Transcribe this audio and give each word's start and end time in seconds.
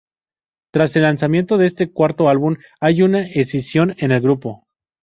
Tras 0.73 0.95
el 0.95 1.03
lanzamiento 1.03 1.59
de 1.59 1.67
este 1.67 1.91
cuarto 1.91 2.27
álbum, 2.27 2.55
hay 2.79 3.03
una 3.03 3.21
escisión 3.21 3.93
en 3.99 4.11
el 4.11 4.21
grupo. 4.21 4.65